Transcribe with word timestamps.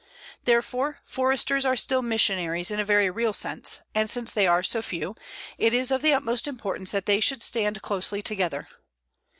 Therefore, 0.45 0.97
Foresters 1.03 1.63
are 1.63 1.75
still 1.75 2.01
missionaries 2.01 2.71
in 2.71 2.79
a 2.79 2.83
very 2.83 3.11
real 3.11 3.33
sense, 3.33 3.81
and 3.93 4.09
since 4.09 4.33
they 4.33 4.47
are 4.47 4.63
so 4.63 4.81
few, 4.81 5.13
it 5.59 5.75
is 5.75 5.91
of 5.91 6.01
the 6.01 6.11
utmost 6.15 6.47
importance 6.47 6.89
that 6.89 7.05
they 7.05 7.19
should 7.19 7.43
stand 7.43 7.83
closely 7.83 8.23
together. 8.23 8.67